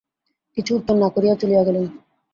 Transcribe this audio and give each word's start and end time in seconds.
কিছু 0.57 0.71
উত্তর 0.75 0.95
না 0.95 1.07
করিয়া 1.09 1.35
চলিয়া 1.41 1.63
গেলেন। 1.67 1.85